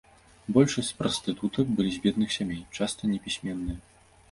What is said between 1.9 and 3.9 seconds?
з бедных сямей, часта непісьменныя.